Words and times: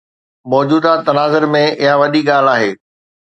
موجوده 0.51 0.93
تناظر 1.07 1.43
۾ 1.53 1.63
اها 1.81 1.93
وڏي 2.01 2.21
ڳالهه 2.29 2.51
آهي. 2.55 2.69